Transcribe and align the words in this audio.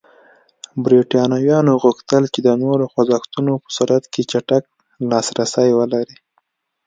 برېټانویانو 0.83 1.73
غوښتل 1.83 2.23
چې 2.33 2.39
د 2.47 2.49
نورو 2.63 2.85
خوځښتونو 2.91 3.53
په 3.63 3.69
صورت 3.77 4.03
کې 4.13 4.21
چټک 4.31 4.63
لاسرسی 5.09 5.69
ولري. 5.79 6.15